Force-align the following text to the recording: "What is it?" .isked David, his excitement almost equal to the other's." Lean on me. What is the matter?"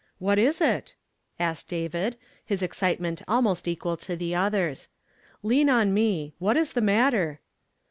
"What 0.27 0.39
is 0.39 0.61
it?" 0.61 0.95
.isked 1.39 1.67
David, 1.67 2.17
his 2.43 2.63
excitement 2.63 3.21
almost 3.27 3.67
equal 3.67 3.97
to 3.97 4.15
the 4.15 4.33
other's." 4.33 4.87
Lean 5.43 5.69
on 5.69 5.93
me. 5.93 6.33
What 6.39 6.57
is 6.57 6.73
the 6.73 6.81
matter?" 6.81 7.39